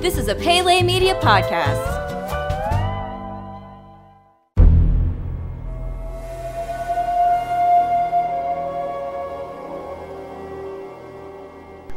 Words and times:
This 0.00 0.16
is 0.16 0.28
a 0.28 0.34
Pele 0.34 0.82
Media 0.82 1.14
podcast. 1.16 1.76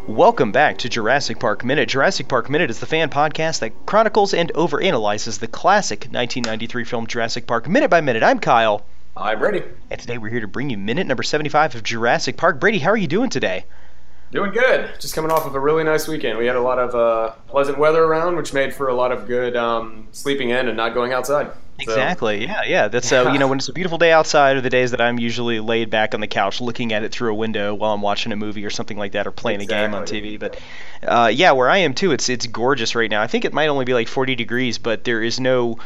Welcome 0.05 0.51
back 0.51 0.79
to 0.79 0.89
Jurassic 0.89 1.39
Park 1.39 1.63
Minute. 1.63 1.87
Jurassic 1.87 2.27
Park 2.27 2.49
Minute 2.49 2.69
is 2.69 2.81
the 2.81 2.85
fan 2.85 3.09
podcast 3.09 3.59
that 3.59 3.85
chronicles 3.85 4.33
and 4.33 4.51
overanalyzes 4.53 5.39
the 5.39 5.47
classic 5.47 5.99
1993 5.99 6.83
film 6.83 7.07
Jurassic 7.07 7.47
Park 7.47 7.69
minute 7.69 7.89
by 7.89 8.01
minute. 8.01 8.21
I'm 8.21 8.39
Kyle. 8.39 8.85
I'm 9.15 9.39
Brady. 9.39 9.63
And 9.89 10.01
today 10.01 10.17
we're 10.17 10.27
here 10.27 10.41
to 10.41 10.47
bring 10.49 10.69
you 10.69 10.77
minute 10.77 11.07
number 11.07 11.23
75 11.23 11.75
of 11.75 11.83
Jurassic 11.83 12.35
Park. 12.35 12.59
Brady, 12.59 12.79
how 12.79 12.91
are 12.91 12.97
you 12.97 13.07
doing 13.07 13.29
today? 13.29 13.63
Doing 14.33 14.51
good. 14.51 14.89
Just 14.99 15.13
coming 15.13 15.29
off 15.29 15.45
of 15.45 15.53
a 15.53 15.59
really 15.59 15.83
nice 15.83 16.07
weekend. 16.07 16.39
We 16.39 16.47
had 16.47 16.55
a 16.55 16.61
lot 16.61 16.79
of 16.79 16.95
uh, 16.95 17.33
pleasant 17.47 17.77
weather 17.77 18.03
around, 18.03 18.35
which 18.35 18.51
made 18.51 18.73
for 18.73 18.87
a 18.87 18.93
lot 18.95 19.11
of 19.11 19.27
good 19.27 19.55
um, 19.55 20.07
sleeping 20.11 20.49
in 20.49 20.67
and 20.67 20.75
not 20.75 20.95
going 20.95 21.13
outside. 21.13 21.51
So, 21.85 21.91
Exactly. 21.91 22.45
Yeah, 22.45 22.63
yeah. 22.65 22.87
That's 22.87 23.11
uh, 23.11 23.29
you 23.31 23.37
know 23.37 23.47
when 23.47 23.59
it's 23.59 23.67
a 23.67 23.73
beautiful 23.73 23.99
day 23.99 24.11
outside, 24.11 24.57
are 24.57 24.61
the 24.61 24.71
days 24.71 24.89
that 24.89 25.01
I'm 25.01 25.19
usually 25.19 25.59
laid 25.59 25.91
back 25.91 26.15
on 26.15 26.19
the 26.19 26.27
couch 26.27 26.61
looking 26.61 26.93
at 26.93 27.03
it 27.03 27.11
through 27.11 27.31
a 27.31 27.35
window 27.35 27.75
while 27.75 27.93
I'm 27.93 28.01
watching 28.01 28.31
a 28.31 28.35
movie 28.35 28.65
or 28.65 28.71
something 28.71 28.97
like 28.97 29.11
that, 29.11 29.27
or 29.27 29.31
playing 29.31 29.61
a 29.61 29.65
game 29.65 29.93
on 29.93 30.03
TV. 30.03 30.39
But 30.39 30.59
uh, 31.03 31.31
yeah, 31.31 31.51
where 31.51 31.69
I 31.69 31.77
am 31.77 31.93
too, 31.93 32.11
it's 32.11 32.27
it's 32.27 32.47
gorgeous 32.47 32.95
right 32.95 33.11
now. 33.11 33.21
I 33.21 33.27
think 33.27 33.45
it 33.45 33.53
might 33.53 33.67
only 33.67 33.85
be 33.85 33.93
like 33.93 34.07
40 34.07 34.33
degrees, 34.33 34.79
but 34.79 35.03
there 35.03 35.21
is 35.21 35.39
no 35.39 35.77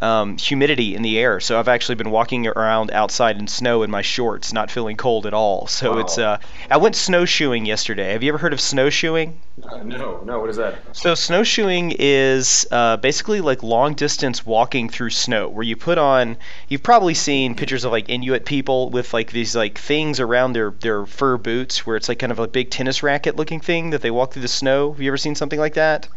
um, 0.00 0.38
humidity 0.38 0.94
in 0.94 1.02
the 1.02 1.18
air. 1.18 1.40
So 1.40 1.58
I've 1.58 1.68
actually 1.68 1.96
been 1.96 2.10
walking 2.10 2.46
around 2.46 2.90
outside 2.90 3.38
in 3.38 3.46
snow 3.46 3.82
in 3.82 3.90
my 3.90 4.02
shorts, 4.02 4.52
not 4.52 4.70
feeling 4.70 4.96
cold 4.96 5.26
at 5.26 5.34
all. 5.34 5.66
So 5.66 5.98
it's 5.98 6.18
uh, 6.18 6.38
I 6.70 6.76
went 6.78 6.96
snowshoeing 6.96 7.66
yesterday. 7.66 8.12
Have 8.12 8.22
you 8.22 8.30
ever 8.30 8.38
heard 8.38 8.52
of 8.52 8.60
snowshoeing? 8.60 9.40
Uh, 9.62 9.82
no, 9.82 10.20
no. 10.24 10.40
What 10.40 10.50
is 10.50 10.56
that? 10.56 10.76
So 10.92 11.14
snowshoeing 11.14 11.94
is 11.98 12.66
uh, 12.70 12.96
basically 12.96 13.40
like 13.40 13.62
long 13.62 13.94
distance 13.94 14.46
walking 14.46 14.88
through 14.88 15.10
snow, 15.10 15.48
where 15.48 15.64
you 15.64 15.76
put 15.76 15.98
on. 15.98 16.36
You've 16.68 16.82
probably 16.82 17.14
seen 17.14 17.54
pictures 17.54 17.84
of 17.84 17.92
like 17.92 18.08
Inuit 18.08 18.44
people 18.44 18.90
with 18.90 19.12
like 19.12 19.32
these 19.32 19.54
like 19.54 19.78
things 19.78 20.20
around 20.20 20.54
their 20.54 20.70
their 20.70 21.06
fur 21.06 21.36
boots, 21.36 21.86
where 21.86 21.96
it's 21.96 22.08
like 22.08 22.18
kind 22.18 22.32
of 22.32 22.38
a 22.38 22.48
big 22.48 22.70
tennis 22.70 23.02
racket 23.02 23.36
looking 23.36 23.60
thing 23.60 23.90
that 23.90 24.02
they 24.02 24.10
walk 24.10 24.32
through 24.32 24.42
the 24.42 24.48
snow. 24.48 24.92
Have 24.92 25.00
you 25.00 25.10
ever 25.10 25.18
seen 25.18 25.34
something 25.34 25.58
like 25.58 25.74
that? 25.74 26.08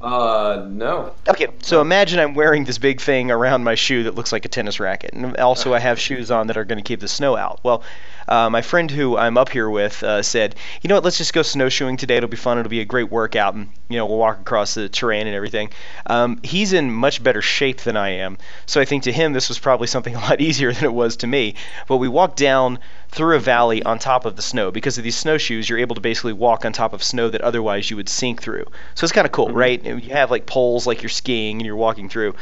Uh, 0.00 0.66
no. 0.68 1.14
Okay, 1.26 1.48
so 1.62 1.80
imagine 1.80 2.20
I'm 2.20 2.34
wearing 2.34 2.64
this 2.64 2.78
big 2.78 3.00
thing 3.00 3.30
around 3.30 3.64
my 3.64 3.74
shoe 3.74 4.04
that 4.04 4.14
looks 4.14 4.30
like 4.30 4.44
a 4.44 4.48
tennis 4.48 4.78
racket, 4.78 5.12
and 5.14 5.36
also 5.38 5.72
I 5.72 5.78
have 5.78 5.98
shoes 5.98 6.30
on 6.30 6.48
that 6.48 6.56
are 6.56 6.64
going 6.64 6.78
to 6.78 6.84
keep 6.84 7.00
the 7.00 7.08
snow 7.08 7.36
out. 7.36 7.60
Well, 7.62 7.82
uh, 8.28 8.50
my 8.50 8.60
friend 8.60 8.90
who 8.90 9.16
I'm 9.16 9.38
up 9.38 9.48
here 9.48 9.70
with 9.70 10.02
uh, 10.02 10.22
said, 10.22 10.54
you 10.82 10.88
know 10.88 10.96
what, 10.96 11.04
let's 11.04 11.16
just 11.16 11.32
go 11.32 11.42
snowshoeing 11.42 11.96
today. 11.96 12.16
It'll 12.16 12.28
be 12.28 12.36
fun. 12.36 12.58
It'll 12.58 12.68
be 12.68 12.80
a 12.80 12.84
great 12.84 13.10
workout, 13.10 13.54
and 13.54 13.68
you 13.88 13.96
know 13.96 14.06
we'll 14.06 14.18
walk 14.18 14.40
across 14.40 14.74
the 14.74 14.88
terrain 14.88 15.26
and 15.26 15.34
everything. 15.34 15.70
Um, 16.06 16.40
he's 16.42 16.72
in 16.72 16.92
much 16.92 17.22
better 17.22 17.40
shape 17.40 17.80
than 17.80 17.96
I 17.96 18.10
am, 18.10 18.36
so 18.66 18.80
I 18.80 18.84
think 18.84 19.04
to 19.04 19.12
him 19.12 19.32
this 19.32 19.48
was 19.48 19.58
probably 19.58 19.86
something 19.86 20.14
a 20.16 20.20
lot 20.20 20.40
easier 20.40 20.72
than 20.72 20.84
it 20.84 20.92
was 20.92 21.16
to 21.18 21.26
me. 21.26 21.54
But 21.88 21.96
we 21.96 22.08
walked 22.08 22.36
down 22.36 22.80
through 23.08 23.36
a 23.36 23.40
valley 23.40 23.82
on 23.82 23.98
top 23.98 24.24
of 24.24 24.36
the 24.36 24.42
snow 24.42 24.70
because 24.70 24.98
of 24.98 25.04
these 25.04 25.16
snowshoes. 25.16 25.68
You're 25.68 25.78
able 25.78 25.94
to 25.94 26.00
basically 26.00 26.32
walk 26.32 26.64
on 26.64 26.72
top 26.72 26.92
of 26.92 27.02
snow 27.02 27.28
that 27.30 27.40
otherwise 27.40 27.90
you 27.90 27.96
would 27.96 28.08
sink 28.08 28.42
through. 28.42 28.66
So 28.94 29.04
it's 29.04 29.12
kind 29.12 29.26
of 29.26 29.32
cool, 29.32 29.48
mm-hmm. 29.48 29.56
right? 29.56 29.84
You 29.84 30.12
have 30.12 30.30
like 30.30 30.46
poles 30.46 30.86
like 30.86 31.02
you're 31.02 31.10
skiing 31.10 31.56
and 31.58 31.66
you're 31.66 31.76
walking 31.76 32.08
through. 32.08 32.34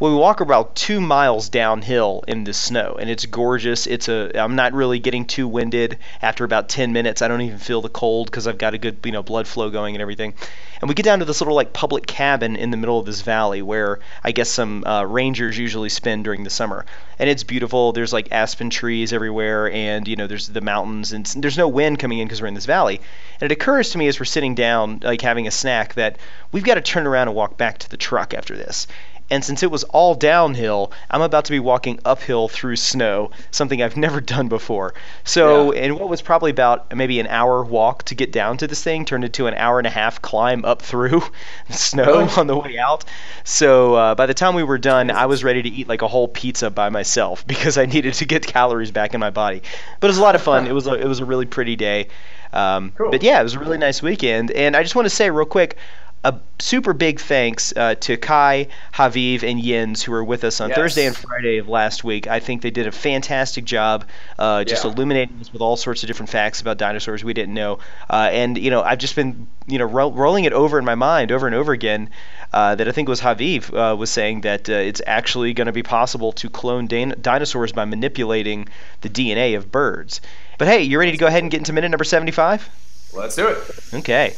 Well, 0.00 0.10
we 0.10 0.18
walk 0.18 0.40
about 0.40 0.74
two 0.74 1.00
miles 1.00 1.48
downhill 1.48 2.24
in 2.26 2.42
the 2.42 2.52
snow, 2.52 2.96
and 2.98 3.08
it's 3.08 3.26
gorgeous. 3.26 3.86
It's 3.86 4.08
a. 4.08 4.32
I'm 4.34 4.56
not 4.56 4.72
really 4.72 4.98
getting 4.98 5.24
too 5.24 5.46
winded. 5.46 5.98
After 6.20 6.42
about 6.42 6.68
10 6.68 6.92
minutes, 6.92 7.22
I 7.22 7.28
don't 7.28 7.42
even 7.42 7.58
feel 7.58 7.80
the 7.80 7.88
cold 7.88 8.26
because 8.26 8.48
I've 8.48 8.58
got 8.58 8.74
a 8.74 8.78
good, 8.78 8.98
you 9.04 9.12
know, 9.12 9.22
blood 9.22 9.46
flow 9.46 9.70
going 9.70 9.94
and 9.94 10.02
everything. 10.02 10.34
And 10.80 10.88
we 10.88 10.96
get 10.96 11.04
down 11.04 11.20
to 11.20 11.24
this 11.24 11.40
little 11.40 11.54
like 11.54 11.72
public 11.72 12.08
cabin 12.08 12.56
in 12.56 12.72
the 12.72 12.76
middle 12.76 12.98
of 12.98 13.06
this 13.06 13.20
valley 13.20 13.62
where 13.62 14.00
I 14.24 14.32
guess 14.32 14.50
some 14.50 14.84
uh, 14.84 15.04
rangers 15.04 15.56
usually 15.56 15.88
spend 15.88 16.24
during 16.24 16.42
the 16.42 16.50
summer. 16.50 16.84
And 17.20 17.30
it's 17.30 17.44
beautiful. 17.44 17.92
There's 17.92 18.12
like 18.12 18.32
aspen 18.32 18.70
trees 18.70 19.12
everywhere, 19.12 19.70
and 19.70 20.08
you 20.08 20.16
know, 20.16 20.26
there's 20.26 20.48
the 20.48 20.60
mountains, 20.60 21.12
and 21.12 21.24
there's 21.24 21.56
no 21.56 21.68
wind 21.68 22.00
coming 22.00 22.18
in 22.18 22.26
because 22.26 22.42
we're 22.42 22.48
in 22.48 22.54
this 22.54 22.66
valley. 22.66 23.00
And 23.40 23.50
it 23.50 23.54
occurs 23.54 23.90
to 23.90 23.98
me 23.98 24.08
as 24.08 24.18
we're 24.18 24.24
sitting 24.24 24.56
down, 24.56 24.98
like 25.04 25.20
having 25.20 25.46
a 25.46 25.52
snack, 25.52 25.94
that 25.94 26.18
we've 26.50 26.64
got 26.64 26.74
to 26.74 26.80
turn 26.80 27.06
around 27.06 27.28
and 27.28 27.36
walk 27.36 27.56
back 27.56 27.78
to 27.78 27.88
the 27.88 27.96
truck 27.96 28.34
after 28.34 28.56
this. 28.56 28.88
And 29.30 29.42
since 29.42 29.62
it 29.62 29.70
was 29.70 29.84
all 29.84 30.14
downhill, 30.14 30.92
I'm 31.10 31.22
about 31.22 31.46
to 31.46 31.50
be 31.50 31.58
walking 31.58 31.98
uphill 32.04 32.46
through 32.46 32.76
snow, 32.76 33.30
something 33.50 33.82
I've 33.82 33.96
never 34.06 34.20
done 34.20 34.48
before. 34.48 34.92
So, 35.24 35.72
Yeah. 35.72 35.84
in 35.84 35.98
what 35.98 36.08
was 36.10 36.20
probably 36.20 36.50
about 36.50 36.94
maybe 36.94 37.18
an 37.20 37.26
hour 37.28 37.64
walk 37.64 38.02
to 38.04 38.14
get 38.14 38.32
down 38.32 38.58
to 38.58 38.66
this 38.66 38.82
thing, 38.82 39.04
turned 39.06 39.24
into 39.24 39.46
an 39.46 39.54
hour 39.54 39.78
and 39.78 39.86
a 39.86 39.90
half 39.90 40.20
climb 40.20 40.64
up 40.66 40.82
through 40.82 41.22
snow 41.70 42.04
Really? 42.04 42.32
on 42.36 42.46
the 42.46 42.56
way 42.56 42.78
out. 42.78 43.04
So, 43.44 43.94
uh, 43.94 44.14
by 44.14 44.26
the 44.26 44.34
time 44.34 44.54
we 44.54 44.62
were 44.62 44.78
done, 44.78 45.10
I 45.10 45.24
was 45.26 45.42
ready 45.42 45.62
to 45.62 45.68
eat 45.70 45.88
like 45.88 46.02
a 46.02 46.08
whole 46.08 46.28
pizza 46.28 46.68
by 46.70 46.90
myself 46.90 47.46
because 47.46 47.78
I 47.78 47.86
needed 47.86 48.14
to 48.14 48.26
get 48.26 48.46
calories 48.46 48.90
back 48.90 49.14
in 49.14 49.20
my 49.20 49.30
body. 49.30 49.62
But 50.00 50.08
it 50.08 50.10
was 50.10 50.18
a 50.18 50.22
lot 50.22 50.34
of 50.34 50.42
fun. 50.42 50.66
It 50.66 50.72
was 50.74 50.86
a, 50.86 50.94
it 50.94 51.06
was 51.08 51.20
a 51.20 51.24
really 51.24 51.46
pretty 51.46 51.76
day. 51.76 52.08
Um, 52.52 52.92
Cool. 52.96 53.10
But 53.10 53.22
yeah, 53.24 53.40
it 53.40 53.42
was 53.42 53.54
a 53.54 53.58
really 53.58 53.78
nice 53.78 54.00
weekend. 54.02 54.50
And 54.52 54.76
I 54.76 54.82
just 54.82 54.94
want 54.94 55.06
to 55.06 55.10
say 55.10 55.28
real 55.30 55.44
quick, 55.46 55.76
a 56.24 56.40
super 56.58 56.92
big 56.94 57.20
thanks 57.20 57.72
uh, 57.76 57.94
to 57.96 58.16
Kai, 58.16 58.68
Haviv, 58.94 59.42
and 59.42 59.62
Jens 59.62 60.02
who 60.02 60.10
were 60.12 60.24
with 60.24 60.42
us 60.42 60.60
on 60.60 60.70
Yes. 60.70 60.76
Thursday 60.78 61.06
and 61.06 61.14
Friday 61.14 61.58
of 61.58 61.68
last 61.68 62.02
week. 62.02 62.26
I 62.26 62.40
think 62.40 62.62
they 62.62 62.70
did 62.70 62.86
a 62.86 62.92
fantastic 62.92 63.64
job 63.66 64.06
uh, 64.38 64.64
just 64.64 64.84
Yeah. 64.84 64.90
illuminating 64.90 65.38
us 65.40 65.52
with 65.52 65.60
all 65.60 65.76
sorts 65.76 66.02
of 66.02 66.06
different 66.06 66.30
facts 66.30 66.60
about 66.62 66.78
dinosaurs 66.78 67.22
we 67.22 67.34
didn't 67.34 67.54
know. 67.54 67.78
Uh, 68.08 68.30
and, 68.32 68.56
you 68.56 68.70
know, 68.70 68.82
I've 68.82 68.98
just 68.98 69.14
been, 69.14 69.46
you 69.66 69.78
know, 69.78 69.84
ro- 69.84 70.10
rolling 70.12 70.44
it 70.44 70.52
over 70.54 70.78
in 70.78 70.84
my 70.86 70.94
mind 70.94 71.30
over 71.30 71.46
and 71.46 71.54
over 71.54 71.72
again 71.72 72.08
uh, 72.54 72.74
that 72.74 72.88
I 72.88 72.92
think 72.92 73.08
it 73.08 73.10
was 73.10 73.20
Haviv 73.20 73.72
uh, 73.92 73.94
was 73.94 74.08
saying 74.10 74.40
that 74.42 74.70
uh, 74.70 74.72
it's 74.72 75.02
actually 75.06 75.52
going 75.52 75.66
to 75.66 75.72
be 75.72 75.82
possible 75.82 76.32
to 76.32 76.48
clone 76.48 76.86
din- 76.86 77.14
dinosaurs 77.20 77.72
by 77.72 77.84
manipulating 77.84 78.66
the 79.02 79.10
DNA 79.10 79.56
of 79.58 79.70
birds. 79.70 80.22
But 80.56 80.68
hey, 80.68 80.82
you 80.82 80.98
ready 80.98 81.10
to 81.12 81.18
go 81.18 81.26
ahead 81.26 81.42
and 81.42 81.50
get 81.50 81.58
into 81.58 81.74
minute 81.74 81.90
number 81.90 82.04
75? 82.04 82.66
Let's 83.12 83.36
do 83.36 83.48
it. 83.48 83.58
Okay. 83.92 84.34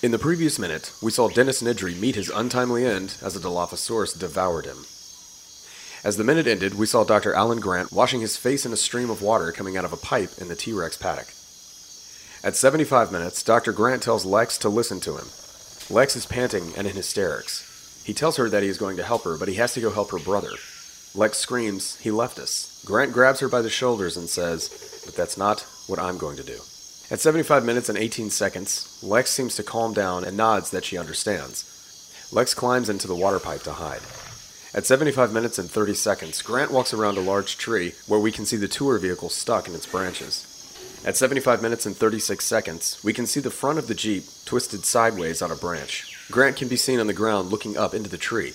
In 0.00 0.12
the 0.12 0.18
previous 0.18 0.60
minute, 0.60 0.92
we 1.02 1.10
saw 1.10 1.26
Dennis 1.28 1.60
Nedry 1.60 1.98
meet 1.98 2.14
his 2.14 2.30
untimely 2.30 2.86
end 2.86 3.16
as 3.20 3.34
a 3.34 3.40
Dilophosaurus 3.40 4.16
devoured 4.16 4.64
him. 4.64 4.86
As 6.04 6.16
the 6.16 6.22
minute 6.22 6.46
ended, 6.46 6.74
we 6.74 6.86
saw 6.86 7.02
Dr. 7.02 7.34
Alan 7.34 7.58
Grant 7.58 7.90
washing 7.90 8.20
his 8.20 8.36
face 8.36 8.64
in 8.64 8.72
a 8.72 8.76
stream 8.76 9.10
of 9.10 9.22
water 9.22 9.50
coming 9.50 9.76
out 9.76 9.84
of 9.84 9.92
a 9.92 9.96
pipe 9.96 10.30
in 10.40 10.46
the 10.46 10.54
T 10.54 10.72
Rex 10.72 10.96
paddock. 10.96 11.26
At 12.44 12.54
75 12.54 13.10
minutes, 13.10 13.42
Dr. 13.42 13.72
Grant 13.72 14.00
tells 14.00 14.24
Lex 14.24 14.56
to 14.58 14.68
listen 14.68 15.00
to 15.00 15.16
him. 15.16 15.26
Lex 15.90 16.14
is 16.14 16.26
panting 16.26 16.74
and 16.76 16.86
in 16.86 16.94
hysterics. 16.94 18.04
He 18.06 18.14
tells 18.14 18.36
her 18.36 18.48
that 18.48 18.62
he 18.62 18.68
is 18.68 18.78
going 18.78 18.98
to 18.98 19.02
help 19.02 19.24
her, 19.24 19.36
but 19.36 19.48
he 19.48 19.54
has 19.54 19.74
to 19.74 19.80
go 19.80 19.90
help 19.90 20.12
her 20.12 20.20
brother. 20.20 20.52
Lex 21.16 21.38
screams, 21.38 21.96
He 21.96 22.12
left 22.12 22.38
us. 22.38 22.84
Grant 22.86 23.12
grabs 23.12 23.40
her 23.40 23.48
by 23.48 23.62
the 23.62 23.68
shoulders 23.68 24.16
and 24.16 24.28
says, 24.28 25.02
But 25.04 25.16
that's 25.16 25.36
not 25.36 25.66
what 25.88 25.98
I'm 25.98 26.18
going 26.18 26.36
to 26.36 26.44
do. 26.44 26.60
At 27.10 27.20
75 27.20 27.64
minutes 27.64 27.88
and 27.88 27.96
18 27.96 28.28
seconds, 28.28 28.98
Lex 29.02 29.30
seems 29.30 29.56
to 29.56 29.62
calm 29.62 29.94
down 29.94 30.24
and 30.24 30.36
nods 30.36 30.70
that 30.70 30.84
she 30.84 30.98
understands. 30.98 31.64
Lex 32.30 32.52
climbs 32.52 32.90
into 32.90 33.08
the 33.08 33.14
water 33.14 33.38
pipe 33.38 33.62
to 33.62 33.72
hide. 33.72 34.02
At 34.74 34.84
75 34.84 35.32
minutes 35.32 35.58
and 35.58 35.70
30 35.70 35.94
seconds, 35.94 36.42
Grant 36.42 36.70
walks 36.70 36.92
around 36.92 37.16
a 37.16 37.22
large 37.22 37.56
tree 37.56 37.94
where 38.06 38.20
we 38.20 38.30
can 38.30 38.44
see 38.44 38.58
the 38.58 38.68
tour 38.68 38.98
vehicle 38.98 39.30
stuck 39.30 39.66
in 39.66 39.74
its 39.74 39.86
branches. 39.86 40.44
At 41.02 41.16
75 41.16 41.62
minutes 41.62 41.86
and 41.86 41.96
36 41.96 42.44
seconds, 42.44 43.00
we 43.02 43.14
can 43.14 43.26
see 43.26 43.40
the 43.40 43.50
front 43.50 43.78
of 43.78 43.86
the 43.86 43.94
Jeep 43.94 44.24
twisted 44.44 44.84
sideways 44.84 45.40
on 45.40 45.50
a 45.50 45.56
branch. 45.56 46.28
Grant 46.30 46.56
can 46.56 46.68
be 46.68 46.76
seen 46.76 47.00
on 47.00 47.06
the 47.06 47.14
ground 47.14 47.48
looking 47.48 47.78
up 47.78 47.94
into 47.94 48.10
the 48.10 48.18
tree. 48.18 48.52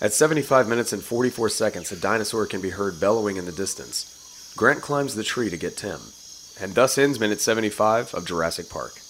At 0.00 0.14
75 0.14 0.66
minutes 0.66 0.94
and 0.94 1.04
44 1.04 1.50
seconds, 1.50 1.92
a 1.92 1.96
dinosaur 1.96 2.46
can 2.46 2.62
be 2.62 2.70
heard 2.70 2.98
bellowing 2.98 3.36
in 3.36 3.44
the 3.44 3.52
distance. 3.52 4.54
Grant 4.56 4.80
climbs 4.80 5.14
the 5.14 5.22
tree 5.22 5.50
to 5.50 5.58
get 5.58 5.76
Tim. 5.76 6.00
And 6.60 6.74
thus 6.74 6.98
ends 6.98 7.20
minute 7.20 7.40
75 7.40 8.14
of 8.14 8.26
Jurassic 8.26 8.68
Park. 8.68 9.00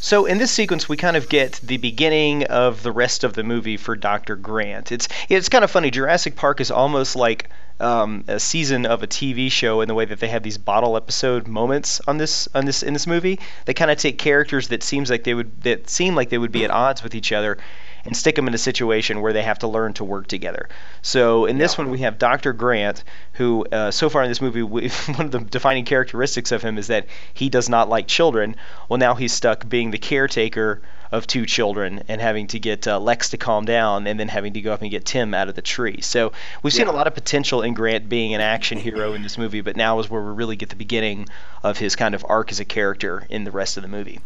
So 0.00 0.26
in 0.26 0.38
this 0.38 0.52
sequence, 0.52 0.88
we 0.88 0.96
kind 0.96 1.16
of 1.16 1.28
get 1.28 1.60
the 1.62 1.76
beginning 1.76 2.44
of 2.44 2.84
the 2.84 2.92
rest 2.92 3.24
of 3.24 3.32
the 3.32 3.42
movie 3.42 3.76
for 3.76 3.96
Dr. 3.96 4.36
Grant. 4.36 4.92
It's 4.92 5.08
it's 5.28 5.48
kind 5.48 5.64
of 5.64 5.70
funny. 5.70 5.90
Jurassic 5.90 6.36
Park 6.36 6.60
is 6.60 6.70
almost 6.70 7.16
like 7.16 7.50
um, 7.80 8.24
a 8.28 8.38
season 8.38 8.86
of 8.86 9.02
a 9.02 9.08
TV 9.08 9.50
show 9.50 9.80
in 9.80 9.88
the 9.88 9.94
way 9.94 10.04
that 10.04 10.20
they 10.20 10.28
have 10.28 10.44
these 10.44 10.58
bottle 10.58 10.96
episode 10.96 11.48
moments 11.48 12.00
on 12.06 12.18
this 12.18 12.48
on 12.54 12.64
this 12.64 12.84
in 12.84 12.92
this 12.92 13.08
movie. 13.08 13.40
They 13.64 13.74
kind 13.74 13.90
of 13.90 13.98
take 13.98 14.18
characters 14.18 14.68
that 14.68 14.84
seems 14.84 15.10
like 15.10 15.24
they 15.24 15.34
would 15.34 15.62
that 15.62 15.90
seem 15.90 16.14
like 16.14 16.28
they 16.30 16.38
would 16.38 16.52
be 16.52 16.64
at 16.64 16.70
odds 16.70 17.02
with 17.02 17.16
each 17.16 17.32
other 17.32 17.58
and 18.04 18.16
stick 18.16 18.36
them 18.36 18.48
in 18.48 18.54
a 18.54 18.58
situation 18.58 19.20
where 19.20 19.32
they 19.32 19.42
have 19.42 19.58
to 19.60 19.68
learn 19.68 19.92
to 19.94 20.04
work 20.04 20.26
together. 20.26 20.68
So 21.02 21.46
in 21.46 21.58
this 21.58 21.76
one, 21.76 21.90
we 21.90 21.98
have 21.98 22.18
Dr. 22.18 22.52
Grant, 22.52 23.04
who 23.34 23.66
uh, 23.72 23.90
so 23.90 24.08
far 24.08 24.22
in 24.22 24.28
this 24.28 24.40
movie, 24.40 24.62
we, 24.62 24.88
one 25.16 25.26
of 25.26 25.30
the 25.32 25.40
defining 25.40 25.84
characteristics 25.84 26.52
of 26.52 26.62
him 26.62 26.78
is 26.78 26.88
that 26.88 27.06
he 27.34 27.48
does 27.48 27.68
not 27.68 27.88
like 27.88 28.06
children. 28.06 28.56
Well, 28.88 28.98
now 28.98 29.14
he's 29.14 29.32
stuck 29.32 29.68
being 29.68 29.90
the 29.90 29.98
caretaker 29.98 30.80
of 31.10 31.26
two 31.26 31.46
children 31.46 32.02
and 32.08 32.20
having 32.20 32.46
to 32.48 32.58
get 32.58 32.86
uh, 32.86 32.98
Lex 32.98 33.30
to 33.30 33.36
calm 33.36 33.64
down 33.64 34.06
and 34.06 34.20
then 34.20 34.28
having 34.28 34.52
to 34.52 34.60
go 34.60 34.72
up 34.72 34.82
and 34.82 34.90
get 34.90 35.04
Tim 35.04 35.32
out 35.34 35.48
of 35.48 35.54
the 35.54 35.62
tree. 35.62 36.00
So 36.02 36.32
we've 36.62 36.72
seen 36.72 36.86
a 36.86 36.92
lot 36.92 37.06
of 37.06 37.14
potential 37.14 37.62
in 37.62 37.74
Grant 37.74 38.08
being 38.08 38.34
an 38.34 38.40
action 38.40 38.78
hero 38.78 39.14
in 39.14 39.22
this 39.22 39.38
movie, 39.38 39.60
but 39.60 39.76
now 39.76 39.98
is 40.00 40.10
where 40.10 40.22
we 40.22 40.32
really 40.32 40.56
get 40.56 40.68
the 40.68 40.76
beginning 40.76 41.26
of 41.62 41.78
his 41.78 41.96
kind 41.96 42.14
of 42.14 42.24
arc 42.28 42.52
as 42.52 42.60
a 42.60 42.64
character 42.64 43.26
in 43.30 43.44
the 43.44 43.50
rest 43.50 43.76
of 43.76 43.82
the 43.82 43.88
movie. 43.88 44.20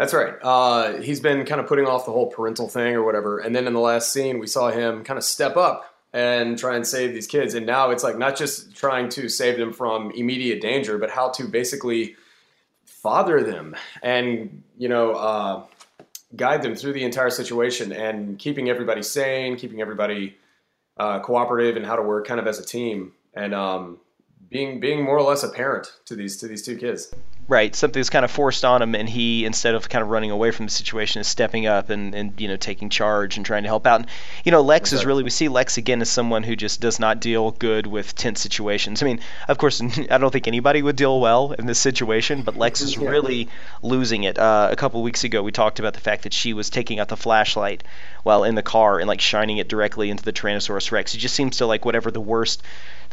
That's 0.00 0.14
right. 0.14 0.32
Uh, 0.40 0.94
he's 1.02 1.20
been 1.20 1.44
kind 1.44 1.60
of 1.60 1.66
putting 1.66 1.84
off 1.84 2.06
the 2.06 2.10
whole 2.10 2.28
parental 2.28 2.70
thing 2.70 2.94
or 2.94 3.02
whatever. 3.02 3.38
And 3.38 3.54
then 3.54 3.66
in 3.66 3.74
the 3.74 3.80
last 3.80 4.14
scene, 4.14 4.38
we 4.38 4.46
saw 4.46 4.70
him 4.70 5.04
kind 5.04 5.18
of 5.18 5.24
step 5.24 5.58
up 5.58 5.94
and 6.14 6.58
try 6.58 6.74
and 6.74 6.86
save 6.86 7.12
these 7.12 7.26
kids. 7.26 7.52
And 7.52 7.66
now 7.66 7.90
it's 7.90 8.02
like 8.02 8.16
not 8.16 8.34
just 8.34 8.74
trying 8.74 9.10
to 9.10 9.28
save 9.28 9.58
them 9.58 9.74
from 9.74 10.10
immediate 10.12 10.62
danger, 10.62 10.96
but 10.96 11.10
how 11.10 11.28
to 11.32 11.44
basically 11.44 12.16
father 12.86 13.42
them 13.42 13.76
and, 14.02 14.62
you 14.78 14.88
know, 14.88 15.12
uh, 15.12 15.64
guide 16.34 16.62
them 16.62 16.74
through 16.74 16.94
the 16.94 17.04
entire 17.04 17.28
situation 17.28 17.92
and 17.92 18.38
keeping 18.38 18.70
everybody 18.70 19.02
sane, 19.02 19.56
keeping 19.56 19.82
everybody 19.82 20.34
uh, 20.96 21.20
cooperative 21.20 21.76
and 21.76 21.84
how 21.84 21.96
to 21.96 22.02
work 22.02 22.26
kind 22.26 22.40
of 22.40 22.46
as 22.46 22.58
a 22.58 22.64
team. 22.64 23.12
And 23.34 23.52
um, 23.54 23.98
being 24.48 24.80
being 24.80 25.04
more 25.04 25.18
or 25.18 25.22
less 25.22 25.42
a 25.42 25.50
parent 25.50 25.92
to 26.06 26.16
these 26.16 26.38
to 26.38 26.48
these 26.48 26.62
two 26.62 26.78
kids. 26.78 27.14
Right, 27.50 27.74
something's 27.74 28.10
kind 28.10 28.24
of 28.24 28.30
forced 28.30 28.64
on 28.64 28.80
him, 28.80 28.94
and 28.94 29.08
he 29.08 29.44
instead 29.44 29.74
of 29.74 29.88
kind 29.88 30.02
of 30.02 30.08
running 30.08 30.30
away 30.30 30.52
from 30.52 30.66
the 30.66 30.70
situation, 30.70 31.20
is 31.20 31.26
stepping 31.26 31.66
up 31.66 31.90
and, 31.90 32.14
and 32.14 32.40
you 32.40 32.46
know 32.46 32.54
taking 32.54 32.90
charge 32.90 33.36
and 33.36 33.44
trying 33.44 33.64
to 33.64 33.68
help 33.68 33.88
out. 33.88 34.02
And, 34.02 34.08
you 34.44 34.52
know, 34.52 34.60
Lex 34.60 34.92
is 34.92 35.04
really 35.04 35.24
we 35.24 35.30
see 35.30 35.48
Lex 35.48 35.76
again 35.76 36.00
as 36.00 36.08
someone 36.08 36.44
who 36.44 36.54
just 36.54 36.80
does 36.80 37.00
not 37.00 37.20
deal 37.20 37.50
good 37.50 37.88
with 37.88 38.14
tense 38.14 38.40
situations. 38.40 39.02
I 39.02 39.06
mean, 39.06 39.18
of 39.48 39.58
course, 39.58 39.82
I 40.12 40.18
don't 40.18 40.30
think 40.30 40.46
anybody 40.46 40.80
would 40.80 40.94
deal 40.94 41.18
well 41.18 41.50
in 41.58 41.66
this 41.66 41.80
situation, 41.80 42.42
but 42.42 42.56
Lex 42.56 42.82
is 42.82 42.96
really 42.96 43.48
losing 43.82 44.22
it. 44.22 44.38
Uh, 44.38 44.68
a 44.70 44.76
couple 44.76 45.02
weeks 45.02 45.24
ago, 45.24 45.42
we 45.42 45.50
talked 45.50 45.80
about 45.80 45.94
the 45.94 46.00
fact 46.00 46.22
that 46.22 46.32
she 46.32 46.52
was 46.52 46.70
taking 46.70 47.00
out 47.00 47.08
the 47.08 47.16
flashlight 47.16 47.82
while 48.22 48.44
in 48.44 48.54
the 48.54 48.62
car 48.62 49.00
and 49.00 49.08
like 49.08 49.20
shining 49.20 49.56
it 49.56 49.66
directly 49.66 50.08
into 50.08 50.22
the 50.22 50.32
Tyrannosaurus 50.32 50.92
Rex. 50.92 51.16
It 51.16 51.18
just 51.18 51.34
seems 51.34 51.56
to 51.56 51.66
like 51.66 51.84
whatever 51.84 52.12
the 52.12 52.20
worst 52.20 52.62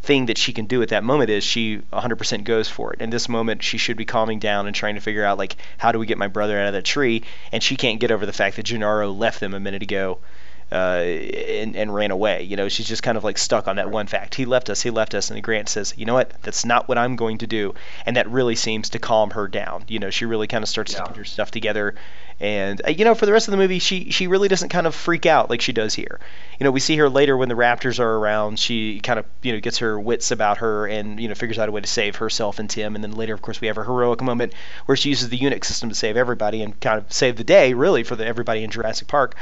thing 0.02 0.28
that 0.28 0.38
she 0.38 0.54
can 0.54 0.66
do 0.66 0.82
at 0.82 0.90
that 0.90 1.04
moment 1.04 1.30
is 1.30 1.44
she 1.44 1.80
100% 1.92 2.44
goes 2.44 2.70
for 2.70 2.94
it. 2.94 3.02
In 3.02 3.10
this 3.10 3.28
moment, 3.28 3.64
she 3.64 3.78
should 3.78 3.98
be 3.98 4.06
calming 4.28 4.40
down 4.40 4.68
and 4.68 4.76
trying 4.76 4.96
to 4.96 5.02
figure 5.02 5.24
out 5.24 5.38
like 5.38 5.56
how 5.78 5.92
do 5.94 6.00
we 6.00 6.06
get 6.06 6.18
my 6.18 6.28
brother 6.28 6.60
out 6.60 6.68
of 6.68 6.74
that 6.74 6.84
tree, 6.84 7.24
and 7.54 7.64
she 7.64 7.78
can't 7.78 8.00
get 8.02 8.12
over 8.12 8.26
the 8.26 8.34
fact 8.34 8.58
that 8.58 8.64
Gennaro 8.64 9.10
left 9.12 9.40
them 9.40 9.54
a 9.54 9.60
minute 9.60 9.82
ago. 9.84 10.20
Uh, 10.70 10.76
and, 10.76 11.78
and 11.78 11.96
ran 11.96 12.12
away. 12.12 12.44
You 12.44 12.58
know, 12.58 12.68
she's 12.68 12.88
just 12.88 13.02
kind 13.02 13.18
of 13.18 13.24
like 13.24 13.38
stuck 13.38 13.70
on 13.70 13.78
that 13.78 13.90
one 13.90 14.08
fact. 14.08 14.36
He 14.36 14.44
left 14.44 14.70
us. 14.70 14.82
He 14.82 14.90
left 14.90 15.14
us. 15.14 15.32
And 15.32 15.42
Grant 15.42 15.70
says, 15.70 15.94
"You 15.96 16.06
know 16.06 16.14
what? 16.14 16.32
That's 16.42 16.66
not 16.66 16.90
what 16.90 16.98
I'm 16.98 17.16
going 17.16 17.38
to 17.38 17.48
do." 17.48 17.74
And 18.06 18.18
that 18.18 18.30
really 18.30 18.56
seems 18.56 18.90
to 18.90 19.00
calm 19.00 19.30
her 19.32 19.48
down. 19.48 19.86
You 19.88 20.00
know, 20.00 20.10
she 20.10 20.26
really 20.26 20.48
kind 20.48 20.64
of 20.64 20.70
starts 20.70 20.92
yeah. 20.92 21.00
to 21.00 21.06
put 21.06 21.16
her 21.16 21.24
stuff 21.24 21.52
together 21.52 21.96
and 22.40 22.82
uh, 22.86 22.92
you 22.92 23.04
know, 23.04 23.16
for 23.16 23.26
the 23.26 23.32
rest 23.32 23.48
of 23.48 23.52
the 23.52 23.58
movie, 23.58 23.80
she 23.80 24.12
she 24.12 24.28
really 24.28 24.48
doesn't 24.48 24.70
kind 24.70 24.86
of 24.86 24.94
freak 24.94 25.26
out 25.26 25.50
like 25.50 25.62
she 25.62 25.74
does 25.74 25.96
here. 25.96 26.20
You 26.60 26.66
know, 26.66 26.72
we 26.72 26.80
see 26.80 26.96
her 26.98 27.10
later 27.10 27.36
when 27.36 27.50
the 27.50 27.56
Raptors 27.56 28.00
are 28.00 28.18
around. 28.18 28.60
She 28.60 29.00
kind 29.00 29.18
of 29.18 29.26
you 29.42 29.54
know 29.54 29.60
gets 29.60 29.80
her 29.80 30.00
wits 30.00 30.30
about 30.30 30.60
her 30.60 30.86
and 30.88 31.20
you 31.20 31.28
know 31.28 31.34
figures 31.34 31.58
out 31.58 31.68
a 31.68 31.72
way 31.72 31.82
to 31.82 31.88
save 31.88 32.18
herself 32.18 32.60
and 32.60 32.70
Tim. 32.70 32.94
And 32.94 33.04
then 33.04 33.14
later, 33.14 33.34
of 33.34 33.42
course, 33.42 33.60
we 33.60 33.68
have 33.68 33.76
her 33.76 33.84
heroic 33.84 34.22
moment 34.22 34.54
where 34.86 34.96
she 34.96 35.10
uses 35.10 35.30
the 35.30 35.40
Unix 35.40 35.66
system 35.66 35.90
to 35.90 35.96
save 35.96 36.16
everybody 36.16 36.62
and 36.62 36.80
kind 36.80 37.00
of 37.00 37.12
save 37.12 37.38
the 37.38 37.44
day, 37.44 37.74
really, 37.74 38.04
for 38.04 38.16
the, 38.16 38.26
everybody 38.26 38.64
in 38.64 38.70
Jurassic 38.70 39.08
Park. 39.08 39.36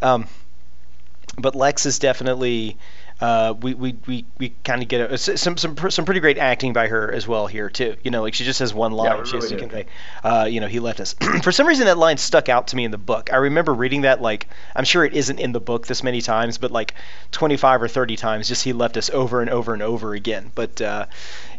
Um, 0.00 0.26
but 1.38 1.54
Lex 1.54 1.86
is 1.86 1.98
definitely 1.98 2.78
uh, 3.20 3.54
we 3.60 3.74
we 3.74 3.96
we, 4.06 4.24
we 4.38 4.52
kind 4.64 4.82
of 4.82 4.88
get 4.88 5.12
a, 5.12 5.18
some 5.18 5.56
some 5.56 5.76
some 5.90 6.04
pretty 6.04 6.20
great 6.20 6.38
acting 6.38 6.72
by 6.72 6.86
her 6.86 7.12
as 7.12 7.26
well 7.26 7.46
here 7.46 7.68
too. 7.68 7.96
You 8.02 8.10
know, 8.10 8.22
like 8.22 8.34
she 8.34 8.44
just 8.44 8.60
has 8.60 8.72
one 8.72 8.92
line 8.92 9.16
yeah, 9.18 9.24
she 9.24 9.36
has 9.36 9.48
to 9.48 9.56
convey. 9.56 9.86
Uh, 10.22 10.46
you 10.48 10.60
know, 10.60 10.68
he 10.68 10.78
left 10.78 11.00
us. 11.00 11.14
For 11.42 11.50
some 11.50 11.66
reason, 11.66 11.86
that 11.86 11.98
line 11.98 12.16
stuck 12.16 12.48
out 12.48 12.68
to 12.68 12.76
me 12.76 12.84
in 12.84 12.90
the 12.90 12.98
book. 12.98 13.32
I 13.32 13.36
remember 13.36 13.74
reading 13.74 14.02
that 14.02 14.22
like 14.22 14.46
I'm 14.76 14.84
sure 14.84 15.04
it 15.04 15.14
isn't 15.14 15.40
in 15.40 15.52
the 15.52 15.60
book 15.60 15.86
this 15.86 16.02
many 16.02 16.20
times, 16.20 16.58
but 16.58 16.70
like 16.70 16.94
25 17.32 17.82
or 17.82 17.88
30 17.88 18.16
times, 18.16 18.48
just 18.48 18.62
he 18.62 18.72
left 18.72 18.96
us 18.96 19.10
over 19.10 19.40
and 19.40 19.50
over 19.50 19.72
and 19.72 19.82
over 19.82 20.14
again. 20.14 20.52
But 20.54 20.80
uh, 20.80 21.06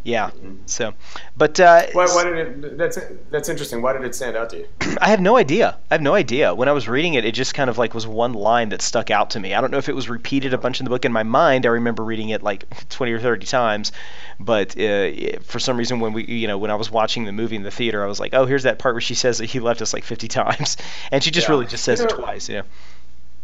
yeah. 0.02 0.30
So, 0.66 0.94
but 1.36 1.58
uh, 1.60 1.86
why, 1.92 2.06
why, 2.06 2.24
did 2.24 2.64
it? 2.64 2.78
That's 2.78 2.98
that's 3.30 3.48
interesting. 3.48 3.82
Why 3.82 3.92
did 3.92 4.04
it 4.04 4.14
stand 4.14 4.36
out 4.36 4.50
to 4.50 4.58
you? 4.58 4.68
I 5.00 5.10
have 5.10 5.20
no 5.20 5.36
idea. 5.36 5.78
I 5.90 5.94
have 5.94 6.02
no 6.02 6.14
idea. 6.14 6.54
When 6.54 6.68
I 6.68 6.72
was 6.72 6.88
reading 6.88 7.14
it, 7.14 7.24
it 7.24 7.32
just 7.32 7.54
kind 7.54 7.68
of 7.68 7.78
like 7.78 7.94
was 7.94 8.06
one 8.06 8.32
line 8.32 8.70
that 8.70 8.82
stuck 8.82 9.10
out 9.10 9.30
to 9.30 9.40
me. 9.40 9.54
I 9.54 9.60
don't 9.60 9.70
know 9.70 9.78
if 9.78 9.88
it 9.88 9.94
was 9.94 10.08
repeated 10.08 10.54
a 10.54 10.58
bunch 10.58 10.80
in 10.80 10.84
the 10.84 10.90
book. 10.90 11.04
In 11.04 11.12
my 11.12 11.22
mind, 11.22 11.49
I 11.50 11.68
remember 11.68 12.04
reading 12.04 12.30
it 12.30 12.42
like 12.42 12.88
20 12.88 13.12
or 13.12 13.20
30 13.20 13.46
times, 13.46 13.92
but 14.38 14.78
uh, 14.78 15.38
for 15.42 15.58
some 15.58 15.76
reason, 15.76 16.00
when 16.00 16.12
we, 16.12 16.24
you 16.24 16.46
know, 16.46 16.58
when 16.58 16.70
I 16.70 16.74
was 16.74 16.90
watching 16.90 17.24
the 17.24 17.32
movie 17.32 17.56
in 17.56 17.62
the 17.62 17.70
theater, 17.70 18.02
I 18.02 18.06
was 18.06 18.20
like, 18.20 18.34
oh, 18.34 18.46
here's 18.46 18.62
that 18.62 18.78
part 18.78 18.94
where 18.94 19.00
she 19.00 19.14
says 19.14 19.38
that 19.38 19.46
he 19.46 19.60
left 19.60 19.82
us 19.82 19.92
like 19.92 20.04
50 20.04 20.28
times, 20.28 20.76
and 21.10 21.22
she 21.22 21.30
just 21.30 21.48
yeah. 21.48 21.52
really 21.52 21.66
just 21.66 21.84
says 21.84 22.00
it 22.00 22.10
twice. 22.10 22.48
You 22.48 22.58
know. 22.58 22.64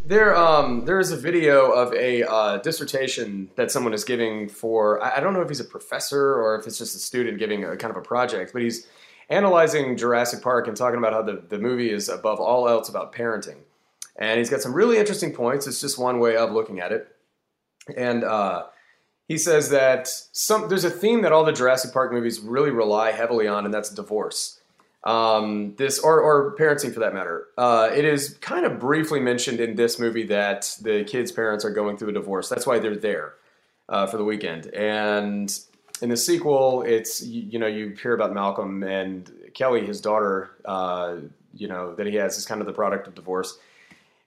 There, 0.05 0.37
um, 0.37 0.85
there 0.85 0.99
is 0.99 1.11
a 1.11 1.17
video 1.17 1.69
of 1.71 1.93
a 1.93 2.23
uh, 2.23 2.57
dissertation 2.59 3.49
that 3.55 3.71
someone 3.71 3.93
is 3.93 4.05
giving 4.05 4.47
for. 4.47 5.03
I, 5.03 5.17
I 5.17 5.19
don't 5.19 5.33
know 5.33 5.41
if 5.41 5.49
he's 5.49 5.59
a 5.59 5.65
professor 5.65 6.35
or 6.35 6.57
if 6.57 6.65
it's 6.65 6.77
just 6.77 6.95
a 6.95 6.99
student 6.99 7.39
giving 7.39 7.65
a 7.65 7.75
kind 7.75 7.91
of 7.91 7.97
a 7.97 8.01
project, 8.01 8.53
but 8.53 8.61
he's 8.61 8.87
analyzing 9.29 9.97
Jurassic 9.97 10.41
Park 10.41 10.67
and 10.67 10.77
talking 10.77 10.97
about 10.97 11.13
how 11.13 11.21
the, 11.21 11.43
the 11.49 11.59
movie 11.59 11.91
is 11.91 12.07
above 12.09 12.39
all 12.39 12.69
else 12.69 12.87
about 12.87 13.13
parenting. 13.13 13.57
And 14.15 14.39
he's 14.39 14.49
got 14.49 14.61
some 14.61 14.73
really 14.73 14.97
interesting 14.97 15.33
points. 15.33 15.67
It's 15.67 15.81
just 15.81 15.99
one 15.99 16.19
way 16.19 16.37
of 16.37 16.51
looking 16.51 16.79
at 16.79 16.91
it. 16.91 17.13
And 17.95 18.23
uh, 18.23 18.65
he 19.27 19.37
says 19.37 19.69
that 19.69 20.07
some 20.07 20.69
there's 20.69 20.83
a 20.83 20.89
theme 20.89 21.21
that 21.21 21.31
all 21.31 21.45
the 21.45 21.53
Jurassic 21.53 21.93
Park 21.93 22.11
movies 22.11 22.39
really 22.39 22.71
rely 22.71 23.11
heavily 23.11 23.47
on, 23.47 23.65
and 23.65 23.73
that's 23.73 23.89
divorce 23.89 24.57
um, 25.07 25.73
this 25.77 25.99
or, 25.99 26.19
or 26.19 26.55
parenting 26.57 26.93
for 26.93 26.99
that 26.99 27.13
matter. 27.13 27.47
Uh, 27.57 27.89
it 27.95 28.03
is 28.03 28.37
kind 28.41 28.65
of 28.65 28.77
briefly 28.77 29.21
mentioned 29.21 29.61
in 29.61 29.75
this 29.75 29.99
movie 29.99 30.25
that 30.25 30.75
the 30.81 31.05
kids' 31.05 31.31
parents 31.31 31.63
are 31.63 31.71
going 31.71 31.97
through 31.97 32.09
a 32.09 32.13
divorce. 32.13 32.49
That's 32.49 32.67
why 32.67 32.79
they're 32.79 32.95
there 32.95 33.35
uh, 33.87 34.05
for 34.07 34.17
the 34.17 34.25
weekend. 34.25 34.67
And 34.67 35.57
in 36.01 36.09
the 36.09 36.17
sequel, 36.17 36.81
it's 36.81 37.23
you, 37.23 37.43
you, 37.43 37.59
know 37.59 37.67
you 37.67 37.95
hear 38.01 38.13
about 38.13 38.33
Malcolm 38.33 38.83
and 38.83 39.31
Kelly, 39.53 39.85
his 39.85 40.01
daughter. 40.01 40.51
Uh, 40.65 41.15
you 41.53 41.67
know 41.67 41.95
that 41.95 42.05
he 42.05 42.15
has 42.15 42.37
is 42.37 42.45
kind 42.45 42.61
of 42.61 42.67
the 42.67 42.73
product 42.73 43.07
of 43.07 43.15
divorce. 43.15 43.57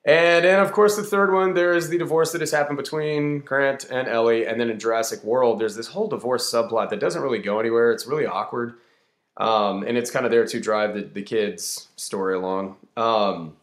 And 0.05 0.45
then, 0.45 0.61
of 0.61 0.73
course, 0.73 0.97
the 0.97 1.03
third 1.03 1.33
one, 1.33 1.53
there 1.53 1.75
is 1.75 1.91
the 1.91 1.99
divorce 1.99 2.33
that 2.33 2.41
has 2.41 2.51
happened 2.51 2.79
between 2.79 3.41
Grant 3.41 3.85
and 3.91 4.09
Ellie. 4.09 4.47
And 4.47 4.59
then 4.59 4.71
in 4.71 4.79
Jurassic 4.79 5.23
World, 5.23 5.61
there's 5.61 5.77
this 5.77 5.89
whole 5.89 6.09
divorce 6.09 6.51
subplot 6.51 6.89
that 6.91 7.01
doesn't 7.01 7.21
really 7.21 7.39
go 7.39 7.61
anywhere. 7.61 7.93
It's 7.93 8.07
really 8.07 8.27
awkward. 8.27 8.75
Um, 9.37 9.83
and 9.83 9.99
it's 9.99 10.11
kind 10.11 10.25
of 10.25 10.33
there 10.33 10.47
to 10.47 10.61
drive 10.61 10.95
the, 10.95 11.03
the 11.03 11.23
kids' 11.23 11.89
story 11.97 12.35
along. 12.35 12.77
Um, 12.97 13.57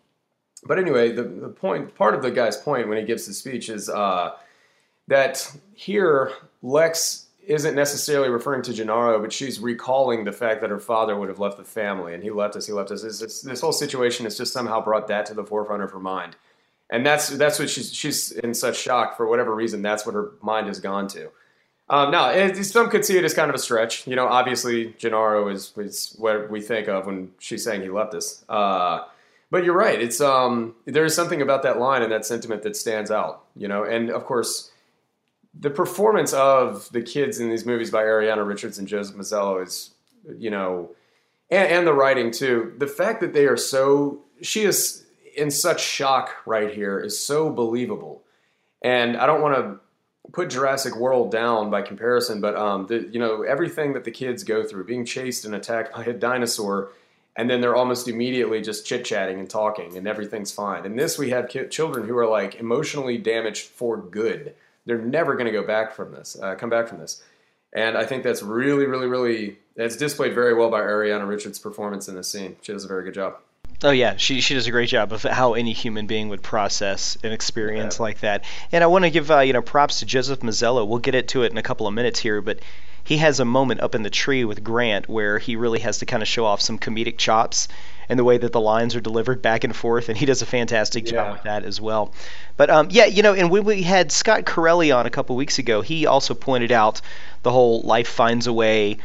but 0.63 0.79
anyway, 0.79 1.11
the, 1.11 1.23
the 1.23 1.49
point, 1.49 1.95
part 1.95 2.13
of 2.13 2.21
the 2.21 2.31
guy's 2.31 2.57
point 2.57 2.87
when 2.87 2.97
he 2.97 3.03
gives 3.03 3.25
the 3.25 3.33
speech 3.33 3.69
is 3.69 3.89
uh, 3.89 4.33
that 5.07 5.55
here 5.73 6.31
Lex 6.61 7.26
isn't 7.47 7.75
necessarily 7.75 8.29
referring 8.29 8.61
to 8.63 8.73
Gennaro, 8.73 9.19
but 9.21 9.31
she's 9.31 9.59
recalling 9.59 10.25
the 10.25 10.31
fact 10.31 10.61
that 10.61 10.69
her 10.69 10.79
father 10.79 11.17
would 11.17 11.29
have 11.29 11.39
left 11.39 11.57
the 11.57 11.63
family 11.63 12.13
and 12.13 12.21
he 12.21 12.29
left 12.29 12.55
us, 12.55 12.67
he 12.67 12.73
left 12.73 12.91
us. 12.91 13.03
It's, 13.03 13.21
it's, 13.21 13.41
this 13.41 13.61
whole 13.61 13.71
situation 13.71 14.25
has 14.25 14.37
just 14.37 14.51
somehow 14.51 14.83
brought 14.83 15.07
that 15.07 15.25
to 15.27 15.33
the 15.33 15.45
forefront 15.45 15.81
of 15.81 15.91
her 15.91 15.99
mind. 15.99 16.35
And 16.89 17.05
that's 17.05 17.29
that's 17.29 17.59
what 17.59 17.69
she's 17.69 17.93
she's 17.93 18.31
in 18.31 18.53
such 18.53 18.77
shock 18.77 19.17
for 19.17 19.27
whatever 19.27 19.53
reason. 19.53 19.81
That's 19.81 20.05
what 20.05 20.15
her 20.15 20.31
mind 20.41 20.67
has 20.67 20.79
gone 20.79 21.07
to. 21.09 21.29
Um, 21.89 22.11
now, 22.11 22.29
it, 22.29 22.55
some 22.65 22.89
could 22.89 23.05
see 23.05 23.17
it 23.17 23.23
as 23.23 23.33
kind 23.33 23.49
of 23.49 23.55
a 23.55 23.59
stretch. 23.59 24.07
You 24.07 24.15
know, 24.15 24.27
obviously, 24.27 24.93
Gennaro 24.97 25.47
is, 25.49 25.73
is 25.77 26.15
what 26.17 26.49
we 26.49 26.61
think 26.61 26.87
of 26.87 27.05
when 27.05 27.31
she's 27.39 27.63
saying 27.63 27.81
he 27.81 27.89
left 27.89 28.13
us. 28.13 28.43
Uh, 28.49 29.05
but 29.49 29.63
you're 29.63 29.75
right. 29.75 30.01
It's 30.01 30.19
um, 30.19 30.75
there 30.85 31.05
is 31.05 31.15
something 31.15 31.41
about 31.41 31.63
that 31.63 31.79
line 31.79 32.03
and 32.03 32.11
that 32.11 32.25
sentiment 32.25 32.63
that 32.63 32.75
stands 32.75 33.09
out. 33.09 33.45
You 33.55 33.67
know, 33.67 33.83
and 33.83 34.09
of 34.09 34.25
course, 34.25 34.71
the 35.59 35.69
performance 35.69 36.33
of 36.33 36.89
the 36.91 37.01
kids 37.01 37.39
in 37.39 37.49
these 37.49 37.65
movies 37.65 37.91
by 37.91 38.03
Ariana 38.03 38.45
Richards 38.45 38.77
and 38.77 38.87
Joseph 38.87 39.15
Mazzello 39.15 39.65
is, 39.65 39.91
you 40.37 40.49
know, 40.49 40.91
and, 41.49 41.69
and 41.69 41.87
the 41.87 41.93
writing 41.93 42.31
too. 42.31 42.73
The 42.77 42.87
fact 42.87 43.21
that 43.21 43.33
they 43.33 43.45
are 43.45 43.57
so 43.57 44.19
she 44.41 44.63
is 44.63 45.05
in 45.35 45.51
such 45.51 45.83
shock 45.83 46.31
right 46.45 46.73
here 46.73 46.99
is 46.99 47.19
so 47.19 47.49
believable. 47.49 48.23
And 48.81 49.17
I 49.17 49.25
don't 49.25 49.41
want 49.41 49.55
to 49.55 49.79
put 50.31 50.49
Jurassic 50.49 50.95
World 50.95 51.31
down 51.31 51.69
by 51.69 51.81
comparison, 51.81 52.41
but 52.41 52.55
um, 52.55 52.87
the, 52.87 53.07
you 53.11 53.19
know 53.19 53.43
everything 53.43 53.93
that 53.93 54.03
the 54.03 54.11
kids 54.11 54.43
go 54.43 54.63
through, 54.63 54.85
being 54.85 55.05
chased 55.05 55.45
and 55.45 55.55
attacked 55.55 55.93
by 55.95 56.03
a 56.05 56.13
dinosaur, 56.13 56.89
and 57.35 57.49
then 57.49 57.61
they're 57.61 57.75
almost 57.75 58.07
immediately 58.07 58.61
just 58.61 58.85
chit 58.85 59.05
chatting 59.05 59.39
and 59.39 59.49
talking, 59.49 59.97
and 59.97 60.07
everything's 60.07 60.51
fine. 60.51 60.85
In 60.85 60.95
this, 60.95 61.17
we 61.17 61.29
have 61.29 61.49
ki- 61.49 61.67
children 61.67 62.07
who 62.07 62.17
are 62.17 62.27
like 62.27 62.55
emotionally 62.55 63.17
damaged 63.17 63.67
for 63.67 63.97
good. 63.97 64.53
They're 64.87 64.97
never 64.97 65.35
going 65.35 65.45
to 65.45 65.51
go 65.51 65.65
back 65.65 65.93
from 65.93 66.11
this, 66.11 66.35
uh, 66.41 66.55
come 66.55 66.71
back 66.71 66.87
from 66.87 66.97
this, 66.97 67.21
and 67.73 67.95
I 67.95 68.05
think 68.05 68.23
that's 68.23 68.41
really, 68.41 68.85
really, 68.85 69.05
really, 69.05 69.59
it's 69.75 69.97
displayed 69.97 70.33
very 70.33 70.55
well 70.55 70.71
by 70.71 70.79
Ariana 70.79 71.27
Richards' 71.27 71.59
performance 71.59 72.07
in 72.07 72.15
this 72.15 72.27
scene. 72.27 72.55
She 72.61 72.73
does 72.73 72.85
a 72.85 72.87
very 72.87 73.03
good 73.03 73.13
job. 73.13 73.35
Oh 73.83 73.91
yeah, 73.91 74.15
she 74.17 74.41
she 74.41 74.55
does 74.55 74.65
a 74.65 74.71
great 74.71 74.89
job 74.89 75.13
of 75.13 75.21
how 75.21 75.53
any 75.53 75.71
human 75.71 76.07
being 76.07 76.29
would 76.29 76.41
process 76.41 77.15
an 77.23 77.31
experience 77.31 77.99
yeah. 77.99 78.03
like 78.03 78.21
that. 78.21 78.43
And 78.71 78.83
I 78.83 78.87
want 78.87 79.05
to 79.05 79.11
give 79.11 79.29
uh, 79.29 79.41
you 79.41 79.53
know 79.53 79.61
props 79.61 79.99
to 79.99 80.07
Joseph 80.07 80.39
Mazzello. 80.39 80.87
We'll 80.87 80.97
get 80.97 81.13
into 81.13 81.43
it 81.43 81.51
in 81.51 81.59
a 81.59 81.63
couple 81.63 81.85
of 81.85 81.93
minutes 81.93 82.19
here, 82.19 82.41
but 82.41 82.59
he 83.03 83.17
has 83.17 83.39
a 83.39 83.45
moment 83.45 83.81
up 83.81 83.93
in 83.93 84.01
the 84.01 84.09
tree 84.09 84.45
with 84.45 84.63
Grant 84.63 85.07
where 85.07 85.37
he 85.37 85.55
really 85.55 85.79
has 85.79 85.99
to 85.99 86.05
kind 86.05 86.23
of 86.23 86.27
show 86.27 86.45
off 86.45 86.59
some 86.59 86.79
comedic 86.79 87.17
chops 87.17 87.67
and 88.09 88.17
the 88.17 88.23
way 88.23 88.37
that 88.37 88.51
the 88.51 88.61
lines 88.61 88.95
are 88.95 89.01
delivered 89.01 89.41
back 89.41 89.63
and 89.63 89.75
forth, 89.75 90.09
and 90.09 90.17
he 90.17 90.25
does 90.25 90.41
a 90.41 90.45
fantastic 90.45 91.05
job 91.05 91.33
with 91.33 91.43
that 91.43 91.63
as 91.63 91.81
well. 91.81 92.13
But 92.55 92.69
um, 92.69 92.87
yeah, 92.89 93.05
you 93.05 93.23
know, 93.23 93.33
and 93.33 93.49
when 93.49 93.63
we 93.65 93.81
had 93.81 94.11
Scott 94.11 94.45
Corelli 94.45 94.91
on 94.91 95.05
a 95.05 95.09
couple 95.09 95.35
weeks 95.35 95.59
ago, 95.59 95.81
he 95.81 96.05
also 96.05 96.33
pointed 96.33 96.71
out 96.71 97.01
the 97.43 97.51
whole 97.51 97.81
life 97.81 98.07
finds 98.07 98.47
a 98.47 98.53
way 98.53 98.97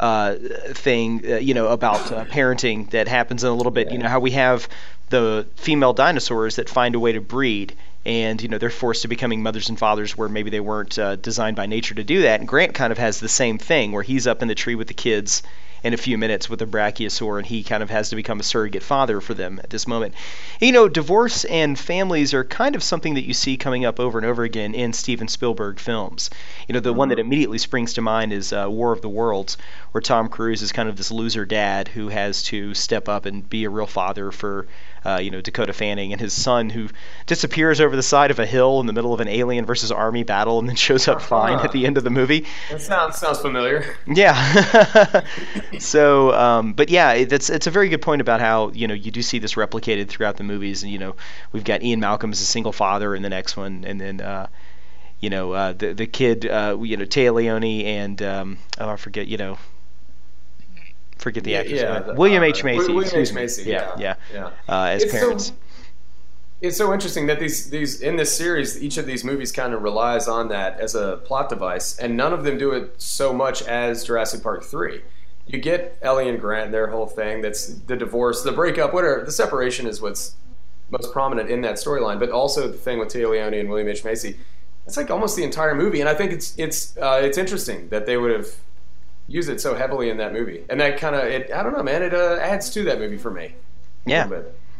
uh, 0.00 0.34
thing, 0.70 1.22
uh, 1.28 1.36
you 1.36 1.54
know, 1.54 1.68
about 1.68 2.12
uh, 2.12 2.24
parenting 2.24 2.88
that 2.90 3.08
happens 3.08 3.42
in 3.44 3.50
a 3.50 3.54
little 3.54 3.72
bit. 3.72 3.90
You 3.90 3.98
know 3.98 4.08
how 4.08 4.20
we 4.20 4.32
have 4.32 4.68
the 5.10 5.46
female 5.56 5.92
dinosaurs 5.92 6.56
that 6.56 6.68
find 6.68 6.94
a 6.94 7.00
way 7.00 7.12
to 7.12 7.20
breed, 7.20 7.74
and 8.04 8.40
you 8.40 8.48
know 8.48 8.58
they're 8.58 8.70
forced 8.70 9.02
to 9.02 9.08
becoming 9.08 9.42
mothers 9.42 9.68
and 9.68 9.78
fathers 9.78 10.16
where 10.16 10.28
maybe 10.28 10.50
they 10.50 10.60
weren't 10.60 10.98
uh, 10.98 11.16
designed 11.16 11.56
by 11.56 11.66
nature 11.66 11.94
to 11.94 12.04
do 12.04 12.22
that. 12.22 12.40
And 12.40 12.48
Grant 12.48 12.74
kind 12.74 12.92
of 12.92 12.98
has 12.98 13.20
the 13.20 13.28
same 13.28 13.58
thing 13.58 13.92
where 13.92 14.02
he's 14.02 14.26
up 14.26 14.42
in 14.42 14.48
the 14.48 14.54
tree 14.54 14.74
with 14.74 14.88
the 14.88 14.94
kids 14.94 15.42
in 15.82 15.94
a 15.94 15.96
few 15.96 16.18
minutes 16.18 16.48
with 16.48 16.62
a 16.62 16.66
brachiosaur, 16.66 17.38
and 17.38 17.46
he 17.46 17.62
kind 17.62 17.82
of 17.82 17.90
has 17.90 18.10
to 18.10 18.16
become 18.16 18.40
a 18.40 18.42
surrogate 18.42 18.82
father 18.82 19.20
for 19.20 19.34
them 19.34 19.60
at 19.62 19.70
this 19.70 19.86
moment. 19.86 20.14
You 20.60 20.72
know, 20.72 20.88
divorce 20.88 21.44
and 21.44 21.78
families 21.78 22.34
are 22.34 22.44
kind 22.44 22.74
of 22.74 22.82
something 22.82 23.14
that 23.14 23.26
you 23.26 23.34
see 23.34 23.56
coming 23.56 23.84
up 23.84 24.00
over 24.00 24.18
and 24.18 24.26
over 24.26 24.42
again 24.42 24.74
in 24.74 24.92
Steven 24.92 25.28
Spielberg 25.28 25.78
films. 25.78 26.30
You 26.68 26.74
know, 26.74 26.80
the 26.80 26.92
one 26.92 27.08
that 27.08 27.18
immediately 27.18 27.56
springs 27.58 27.94
to 27.94 28.02
mind 28.02 28.32
is 28.32 28.52
uh, 28.52 28.66
War 28.68 28.92
of 28.92 29.00
the 29.00 29.08
Worlds, 29.08 29.56
where 29.92 30.02
Tom 30.02 30.28
Cruise 30.28 30.60
is 30.60 30.70
kind 30.70 30.88
of 30.88 30.96
this 30.96 31.10
loser 31.10 31.46
dad 31.46 31.88
who 31.88 32.08
has 32.08 32.42
to 32.44 32.74
step 32.74 33.08
up 33.08 33.24
and 33.24 33.48
be 33.48 33.64
a 33.64 33.70
real 33.70 33.86
father 33.86 34.30
for 34.30 34.66
uh, 35.06 35.16
you 35.16 35.30
know 35.30 35.40
Dakota 35.40 35.72
Fanning 35.72 36.12
and 36.12 36.20
his 36.20 36.32
son 36.32 36.68
who 36.70 36.88
disappears 37.26 37.80
over 37.80 37.96
the 37.96 38.02
side 38.02 38.30
of 38.30 38.38
a 38.38 38.46
hill 38.46 38.80
in 38.80 38.86
the 38.86 38.92
middle 38.92 39.14
of 39.14 39.20
an 39.20 39.28
alien 39.28 39.64
versus 39.64 39.90
army 39.90 40.24
battle 40.24 40.58
and 40.58 40.68
then 40.68 40.76
shows 40.76 41.08
up 41.08 41.22
fine 41.22 41.58
at 41.60 41.72
the 41.72 41.86
end 41.86 41.96
of 41.96 42.04
the 42.04 42.10
movie. 42.10 42.46
That 42.70 42.82
sounds 42.82 43.16
sounds 43.16 43.38
familiar. 43.40 43.96
Yeah. 44.06 45.24
so, 45.78 46.32
um, 46.34 46.74
but 46.74 46.90
yeah, 46.90 47.12
it's 47.12 47.48
it's 47.48 47.66
a 47.66 47.70
very 47.70 47.88
good 47.88 48.02
point 48.02 48.20
about 48.20 48.40
how 48.40 48.70
you 48.72 48.86
know 48.86 48.94
you 48.94 49.10
do 49.10 49.22
see 49.22 49.38
this 49.38 49.54
replicated 49.54 50.08
throughout 50.08 50.36
the 50.36 50.44
movies, 50.44 50.82
and 50.82 50.92
you 50.92 50.98
know 50.98 51.16
we've 51.52 51.64
got 51.64 51.82
Ian 51.82 52.00
Malcolm 52.00 52.30
as 52.30 52.40
a 52.40 52.46
single 52.46 52.72
father 52.72 53.14
in 53.14 53.22
the 53.22 53.30
next 53.30 53.56
one, 53.56 53.84
and 53.86 54.00
then. 54.00 54.20
Uh, 54.20 54.48
you 55.20 55.30
know 55.30 55.52
uh, 55.52 55.72
the 55.72 55.92
the 55.92 56.06
kid, 56.06 56.46
uh, 56.46 56.76
you 56.80 56.96
know 56.96 57.04
Téa 57.04 57.32
Leoni 57.34 57.84
and 57.84 58.20
um, 58.22 58.58
oh 58.78 58.88
I 58.88 58.96
forget, 58.96 59.26
you 59.26 59.36
know 59.36 59.58
forget 61.18 61.44
the 61.44 61.52
Yeah, 61.52 61.58
actor's 61.60 61.80
yeah, 61.80 61.98
the- 62.00 62.14
William 62.14 62.42
uh, 62.42 62.46
H 62.46 62.64
Macy. 62.64 62.92
William 62.92 63.16
H. 63.16 63.32
Macy, 63.32 63.64
Yeah, 63.70 63.94
yeah. 63.98 64.14
yeah, 64.32 64.50
Uh, 64.68 64.84
as 64.84 65.02
It's 65.02 65.12
so- 65.12 65.18
parents. 65.18 65.52
It's 66.60 66.76
so 66.76 66.92
interesting 66.92 67.26
that 67.28 67.38
these 67.38 67.70
these 67.70 68.00
in 68.00 68.16
this 68.16 68.36
series, 68.36 68.82
each 68.82 68.96
of 68.98 69.06
these 69.06 69.22
movies 69.24 69.52
kind 69.52 69.72
of 69.72 69.82
relies 69.82 70.26
on 70.26 70.48
that 70.48 70.80
as 70.80 70.96
a 70.96 71.18
plot 71.24 71.48
device, 71.48 71.96
and 71.98 72.16
none 72.16 72.32
of 72.32 72.42
them 72.42 72.58
do 72.58 72.72
it 72.72 73.00
so 73.00 73.32
much 73.32 73.62
as 73.62 74.02
Jurassic 74.02 74.42
Park 74.42 74.64
three. 74.64 75.02
You 75.46 75.60
get 75.60 75.96
Ellie 76.02 76.28
and 76.28 76.40
Grant, 76.40 76.72
their 76.72 76.88
whole 76.88 77.06
thing. 77.06 77.42
That's 77.42 77.68
the 77.68 77.94
divorce, 77.96 78.42
the 78.42 78.50
breakup, 78.50 78.92
whatever. 78.92 79.22
The 79.24 79.30
separation 79.30 79.86
is 79.86 80.00
what's 80.02 80.34
most 80.90 81.12
prominent 81.12 81.48
in 81.48 81.60
that 81.60 81.76
storyline, 81.76 82.18
but 82.18 82.30
also 82.30 82.66
the 82.66 82.76
thing 82.76 82.98
with 82.98 83.08
Téa 83.08 83.30
Leoni 83.30 83.60
and 83.60 83.68
William 83.68 83.86
H 83.88 84.04
Macy. 84.04 84.36
It's 84.86 84.96
like 84.96 85.10
almost 85.10 85.36
the 85.36 85.44
entire 85.44 85.74
movie, 85.74 86.00
and 86.00 86.08
I 86.08 86.14
think 86.14 86.32
it's 86.32 86.54
it's 86.56 86.96
uh, 86.96 87.20
it's 87.22 87.36
interesting 87.36 87.88
that 87.90 88.06
they 88.06 88.16
would 88.16 88.30
have 88.30 88.48
used 89.26 89.50
it 89.50 89.60
so 89.60 89.74
heavily 89.74 90.08
in 90.08 90.16
that 90.16 90.32
movie, 90.32 90.64
and 90.70 90.80
that 90.80 90.98
kind 90.98 91.14
of 91.14 91.24
it. 91.24 91.52
I 91.52 91.62
don't 91.62 91.76
know, 91.76 91.82
man. 91.82 92.02
It 92.02 92.14
uh, 92.14 92.38
adds 92.40 92.70
to 92.70 92.84
that 92.84 92.98
movie 92.98 93.18
for 93.18 93.30
me. 93.30 93.54
a 94.06 94.10
Yeah. 94.10 94.28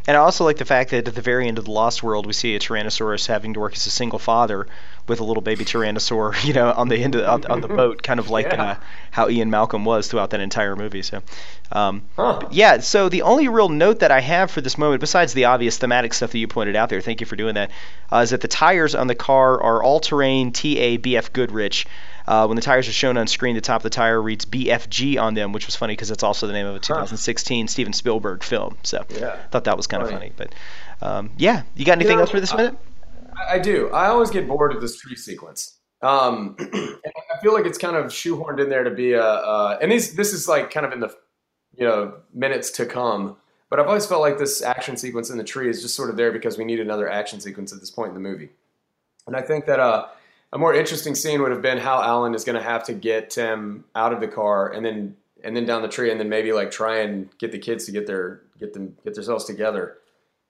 And 0.09 0.17
I 0.17 0.21
also 0.21 0.45
like 0.45 0.57
the 0.57 0.65
fact 0.65 0.91
that 0.91 1.07
at 1.07 1.15
the 1.15 1.21
very 1.21 1.47
end 1.49 1.59
of 1.59 1.67
the 1.67 1.71
Lost 1.71 2.03
World, 2.03 2.25
we 2.25 2.33
see 2.33 2.55
a 2.57 2.59
Tyrannosaurus 2.59 3.27
having 3.27 3.53
to 3.53 3.61
work 3.61 3.75
as 3.75 3.87
a 3.87 3.91
single 3.91 4.19
father 4.19 4.67
with 5.07 5.21
a 5.21 5.25
little 5.25 5.43
baby 5.43 5.67
Tyrannosaur, 5.67 6.45
you 6.47 6.55
know, 6.55 6.73
on 6.73 6.88
the 6.88 6.97
end 6.97 7.15
of 7.15 7.29
on, 7.29 7.45
on 7.53 7.61
the 7.61 7.69
boat, 7.69 8.03
kind 8.03 8.19
of 8.19 8.31
like 8.31 8.47
Yeah. 8.47 8.62
uh, 8.62 8.75
how 9.11 9.29
Ian 9.29 9.50
Malcolm 9.50 9.85
was 9.85 10.09
throughout 10.09 10.31
that 10.31 10.41
entire 10.41 10.77
movie. 10.77 11.03
So, 11.03 11.23
um, 11.73 12.03
Huh. 12.17 12.41
yeah. 12.50 12.79
So 12.81 13.11
the 13.11 13.21
only 13.21 13.49
real 13.49 13.69
note 13.69 13.99
that 13.99 14.11
I 14.11 14.21
have 14.21 14.50
for 14.50 14.62
this 14.62 14.79
moment, 14.79 15.00
besides 15.03 15.35
the 15.35 15.45
obvious 15.45 15.77
thematic 15.77 16.15
stuff 16.15 16.33
that 16.33 16.38
you 16.38 16.49
pointed 16.49 16.75
out 16.75 16.88
there, 16.88 17.03
thank 17.03 17.21
you 17.21 17.27
for 17.27 17.37
doing 17.37 17.57
that, 17.57 17.71
uh, 18.11 18.19
is 18.25 18.31
that 18.31 18.41
the 18.41 18.49
tires 18.49 18.95
on 18.95 19.09
the 19.09 19.15
car 19.15 19.62
are 19.62 19.83
all-terrain 19.83 20.53
TA 20.53 20.97
BF 20.97 21.35
Goodrich. 21.35 21.87
Uh, 22.28 22.47
when 22.47 22.56
the 22.56 22.62
tires 22.62 22.87
are 22.87 22.92
shown 22.92 23.16
on 23.16 23.26
screen, 23.26 23.54
the 23.54 23.61
top 23.62 23.78
of 23.78 23.82
the 23.85 23.90
tire 23.90 24.20
reads 24.20 24.44
BFG 24.44 25.18
on 25.18 25.32
them, 25.32 25.52
which 25.52 25.64
was 25.64 25.75
funny 25.75 25.94
because 25.94 26.11
that's 26.11 26.23
also 26.23 26.47
the 26.47 26.52
name 26.52 26.66
of 26.66 26.76
a 26.76 26.78
2016 26.78 27.68
Steven 27.68 27.94
Spielberg 27.94 28.42
film. 28.42 28.76
So, 28.82 29.02
Yeah. 29.08 29.35
thought 29.50 29.64
that 29.64 29.78
was 29.78 29.87
kind 29.87 30.02
of 30.02 30.11
Funny. 30.11 30.32
But 30.37 30.54
um, 31.00 31.30
yeah, 31.38 31.62
you 31.75 31.87
got 31.87 31.92
anything 31.92 32.16
know, 32.16 32.20
else 32.23 32.30
for 32.30 32.38
this 32.40 32.52
I- 32.52 32.56
minute? 32.56 32.76
I 33.35 33.54
I 33.54 33.58
do. 33.58 33.88
I 33.90 34.08
always 34.08 34.30
get 34.30 34.47
bored 34.47 34.75
of 34.75 34.82
this 34.82 34.99
tree 34.99 35.16
sequence. 35.16 35.78
Um, 36.02 36.54
I 36.61 37.40
feel 37.42 37.54
like 37.54 37.64
it's 37.64 37.78
kind 37.78 37.97
of 37.97 38.06
shoehorned 38.06 38.61
in 38.62 38.68
there 38.68 38.85
to 38.85 38.90
be 38.90 39.12
a, 39.14 39.23
uh, 39.25 39.78
and 39.80 39.90
these, 39.90 40.14
this 40.14 40.35
is 40.35 40.47
like 40.49 40.70
kind 40.70 40.85
of 40.85 40.92
in 40.92 41.00
the, 41.00 41.14
you 41.76 41.87
know, 41.87 42.14
minutes 42.35 42.70
to 42.73 42.85
come. 42.85 43.37
But 43.70 43.80
I've 43.80 43.87
always 43.87 44.04
felt 44.06 44.20
like 44.20 44.37
this 44.38 44.61
action 44.61 44.97
sequence 44.99 45.30
in 45.30 45.38
the 45.38 45.44
tree 45.44 45.70
is 45.70 45.80
just 45.80 45.94
sort 45.94 46.11
of 46.11 46.16
there 46.16 46.30
because 46.30 46.58
we 46.58 46.64
need 46.64 46.78
another 46.80 47.08
action 47.08 47.40
sequence 47.40 47.73
at 47.73 47.80
this 47.80 47.90
point 47.90 48.08
in 48.08 48.14
the 48.14 48.20
movie. 48.20 48.50
And 49.26 49.35
I 49.37 49.40
think 49.40 49.64
that 49.66 49.78
uh, 49.80 50.08
a 50.52 50.59
more 50.59 50.75
interesting 50.75 51.14
scene 51.14 51.43
would 51.43 51.50
have 51.50 51.62
been 51.62 51.78
how 51.78 52.02
Alan 52.02 52.35
is 52.35 52.45
going 52.45 52.57
to 52.57 52.62
have 52.62 52.85
to 52.85 52.95
get 52.95 53.31
Tim 53.31 53.85
out 53.95 54.12
of 54.12 54.21
the 54.21 54.28
car 54.28 54.73
and 54.73 54.85
then 54.85 55.17
and 55.45 55.57
then 55.57 55.64
down 55.64 55.83
the 55.83 55.88
tree 55.88 56.11
and 56.11 56.19
then 56.19 56.28
maybe 56.28 56.52
like 56.52 56.71
try 56.71 56.99
and 56.99 57.28
get 57.38 57.52
the 57.52 57.59
kids 57.59 57.87
to 57.87 57.93
get 57.93 58.07
their 58.07 58.40
get 58.59 58.73
them 58.73 58.97
get 59.05 59.14
themselves 59.14 59.45
together. 59.45 59.99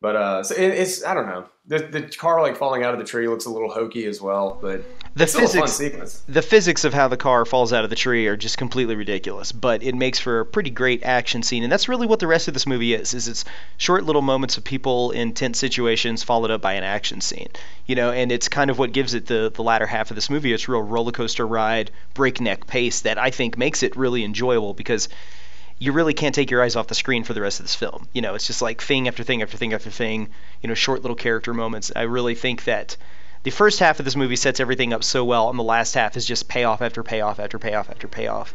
But 0.00 0.16
uh, 0.16 0.42
so 0.44 0.54
it, 0.54 0.60
it's 0.74 1.04
I 1.04 1.12
don't 1.14 1.26
know 1.26 1.46
the 1.66 1.80
the 1.80 2.02
car 2.02 2.40
like 2.40 2.56
falling 2.56 2.84
out 2.84 2.94
of 2.94 3.00
the 3.00 3.04
tree 3.04 3.26
looks 3.28 3.44
a 3.46 3.50
little 3.50 3.70
hokey 3.70 4.06
as 4.06 4.20
well, 4.22 4.56
but 4.62 4.82
The 5.16 5.24
it's 5.24 5.32
still 5.32 5.44
a 5.44 5.48
fun 5.48 5.62
physics, 5.66 5.72
sequence. 5.76 6.22
the 6.28 6.40
physics 6.40 6.84
of 6.84 6.94
how 6.94 7.08
the 7.08 7.16
car 7.16 7.44
falls 7.44 7.72
out 7.72 7.82
of 7.82 7.90
the 7.90 7.96
tree 7.96 8.28
are 8.28 8.36
just 8.36 8.58
completely 8.58 8.94
ridiculous. 8.94 9.50
But 9.50 9.82
it 9.82 9.96
makes 9.96 10.20
for 10.20 10.40
a 10.40 10.46
pretty 10.46 10.70
great 10.70 11.02
action 11.02 11.42
scene, 11.42 11.64
and 11.64 11.72
that's 11.72 11.88
really 11.88 12.06
what 12.06 12.20
the 12.20 12.28
rest 12.28 12.46
of 12.46 12.54
this 12.54 12.64
movie 12.66 12.94
is. 12.94 13.12
Is 13.12 13.26
it's 13.26 13.44
short 13.76 14.04
little 14.04 14.22
moments 14.22 14.56
of 14.56 14.62
people 14.62 15.10
in 15.10 15.34
tense 15.34 15.58
situations 15.58 16.22
followed 16.22 16.52
up 16.52 16.62
by 16.62 16.74
an 16.74 16.84
action 16.84 17.20
scene. 17.20 17.48
You 17.86 17.96
know, 17.96 18.12
and 18.12 18.30
it's 18.30 18.48
kind 18.48 18.70
of 18.70 18.78
what 18.78 18.92
gives 18.92 19.14
it 19.14 19.26
the 19.26 19.50
the 19.52 19.64
latter 19.64 19.86
half 19.86 20.10
of 20.10 20.14
this 20.14 20.30
movie. 20.30 20.52
It's 20.52 20.68
a 20.68 20.70
real 20.72 20.82
roller 20.82 21.12
coaster 21.12 21.46
ride, 21.46 21.90
breakneck 22.14 22.68
pace 22.68 23.00
that 23.00 23.18
I 23.18 23.30
think 23.30 23.58
makes 23.58 23.82
it 23.82 23.96
really 23.96 24.24
enjoyable 24.24 24.74
because 24.74 25.08
you 25.78 25.92
really 25.92 26.14
can't 26.14 26.34
take 26.34 26.50
your 26.50 26.62
eyes 26.62 26.76
off 26.76 26.88
the 26.88 26.94
screen 26.94 27.24
for 27.24 27.34
the 27.34 27.40
rest 27.40 27.60
of 27.60 27.64
this 27.64 27.74
film. 27.74 28.08
You 28.12 28.22
know, 28.22 28.34
it's 28.34 28.46
just 28.46 28.62
like 28.62 28.82
thing 28.82 29.06
after 29.06 29.22
thing 29.22 29.42
after 29.42 29.56
thing 29.56 29.72
after 29.72 29.90
thing, 29.90 30.28
you 30.62 30.68
know, 30.68 30.74
short 30.74 31.02
little 31.02 31.16
character 31.16 31.54
moments. 31.54 31.92
I 31.94 32.02
really 32.02 32.34
think 32.34 32.64
that 32.64 32.96
the 33.44 33.50
first 33.50 33.78
half 33.78 33.98
of 33.98 34.04
this 34.04 34.16
movie 34.16 34.36
sets 34.36 34.60
everything 34.60 34.92
up 34.92 35.04
so 35.04 35.24
well, 35.24 35.48
and 35.48 35.58
the 35.58 35.64
last 35.64 35.94
half 35.94 36.16
is 36.16 36.26
just 36.26 36.48
payoff 36.48 36.82
after 36.82 37.02
payoff 37.02 37.38
after 37.38 37.58
payoff 37.58 37.88
after 37.90 38.08
payoff. 38.08 38.54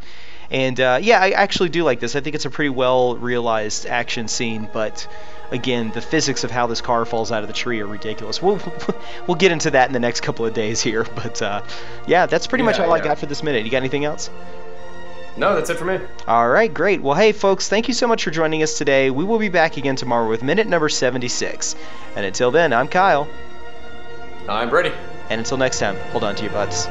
And 0.52 0.80
uh, 0.80 1.00
yeah, 1.02 1.20
I 1.20 1.32
actually 1.32 1.70
do 1.70 1.84
like 1.84 2.00
this. 2.00 2.16
I 2.16 2.20
think 2.20 2.36
it's 2.36 2.46
a 2.46 2.50
pretty 2.50 2.70
well 2.70 3.16
realized 3.16 3.86
action 3.86 4.28
scene, 4.28 4.68
but 4.74 5.08
again, 5.52 5.92
the 5.92 6.02
physics 6.02 6.44
of 6.44 6.52
how 6.52 6.68
this 6.68 6.82
car 6.82 7.06
falls 7.06 7.32
out 7.32 7.44
of 7.44 7.48
the 7.48 7.54
tree 7.54 7.80
are 7.80 7.88
ridiculous. 7.88 8.42
We'll 8.42 8.62
we'll 9.28 9.38
get 9.38 9.52
into 9.54 9.72
that 9.72 9.88
in 9.88 9.94
the 9.94 10.00
next 10.00 10.22
couple 10.22 10.46
of 10.46 10.54
days 10.54 10.82
here, 10.82 11.04
but 11.16 11.42
uh, 11.42 11.64
yeah, 12.06 12.26
that's 12.26 12.48
pretty 12.48 12.66
much 12.66 12.78
Yeah, 12.78 12.86
all 12.86 12.94
I 12.94 13.00
got 13.00 13.18
for 13.18 13.26
this 13.26 13.42
minute. 13.42 13.64
You 13.64 13.72
got 13.72 13.78
anything 13.78 14.04
else? 14.04 14.30
No, 15.36 15.56
that's 15.56 15.70
it 15.70 15.78
for 15.78 15.86
me. 15.86 16.00
All 16.28 16.50
right, 16.50 16.72
great. 16.72 17.02
Well, 17.02 17.16
hey, 17.16 17.32
folks, 17.32 17.68
thank 17.68 17.88
you 17.88 17.94
so 17.94 18.08
much 18.08 18.24
for 18.24 18.32
joining 18.32 18.62
us 18.62 18.78
today. 18.78 19.10
We 19.10 19.24
will 19.24 19.40
be 19.40 19.50
back 19.50 19.78
again 19.78 19.96
tomorrow 19.96 20.30
with 20.30 20.44
minute 20.44 20.68
number 20.68 20.90
76. 20.90 21.76
And 22.16 22.26
until 22.26 22.52
then, 22.52 22.72
I'm 22.72 22.88
Kyle. 22.88 23.28
I'm 24.48 24.70
Brady. 24.70 24.92
And 25.30 25.40
until 25.40 25.58
next 25.58 25.80
time, 25.80 25.96
hold 26.12 26.24
on 26.24 26.36
to 26.36 26.44
your 26.44 26.52
butts. 26.52 26.88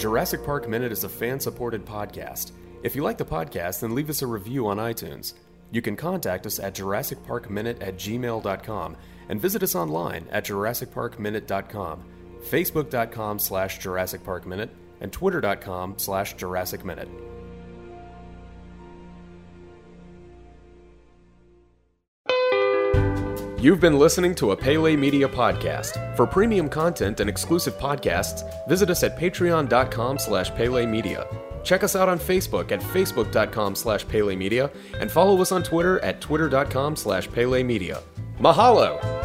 Jurassic 0.00 0.44
Park 0.44 0.68
Minute 0.68 0.92
is 0.92 1.04
a 1.04 1.08
fan 1.08 1.38
supported 1.38 1.84
podcast. 1.84 2.52
If 2.82 2.96
you 2.96 3.02
like 3.02 3.18
the 3.18 3.24
podcast, 3.24 3.80
then 3.80 3.94
leave 3.94 4.10
us 4.10 4.22
a 4.22 4.26
review 4.26 4.66
on 4.66 4.78
iTunes. 4.78 5.34
You 5.70 5.80
can 5.80 5.96
contact 5.96 6.44
us 6.44 6.58
at 6.58 6.74
JurassicParkMinute 6.74 7.80
at 7.80 7.96
gmail.com 7.96 8.96
and 9.28 9.40
visit 9.40 9.62
us 9.62 9.74
online 9.74 10.26
at 10.30 10.44
JurassicParkMinute.com, 10.44 12.04
Facebook.com 12.42 13.38
slash 13.38 13.78
Jurassic 13.78 14.24
Park 14.24 14.46
Minute, 14.46 14.70
and 15.00 15.12
Twitter.com 15.12 15.94
slash 15.98 16.34
Jurassic 16.34 16.84
Minute. 16.84 17.08
You've 23.62 23.78
been 23.78 23.96
listening 23.96 24.34
to 24.36 24.50
a 24.50 24.56
Pele 24.56 24.96
Media 24.96 25.28
podcast. 25.28 26.16
For 26.16 26.26
premium 26.26 26.68
content 26.68 27.20
and 27.20 27.30
exclusive 27.30 27.74
podcasts, 27.74 28.42
visit 28.66 28.90
us 28.90 29.04
at 29.04 29.16
patreon.com 29.16 30.18
slash 30.18 30.50
Pele 30.50 30.84
Media. 30.84 31.28
Check 31.62 31.84
us 31.84 31.94
out 31.94 32.08
on 32.08 32.18
Facebook 32.18 32.72
at 32.72 32.80
facebook.com 32.80 33.76
slash 33.76 34.06
Pele 34.08 34.34
Media 34.34 34.68
and 34.98 35.08
follow 35.08 35.40
us 35.40 35.52
on 35.52 35.62
Twitter 35.62 36.00
at 36.00 36.20
twitter.com 36.20 36.96
slash 36.96 37.30
Pele 37.30 37.62
Media. 37.62 38.02
Mahalo! 38.40 39.21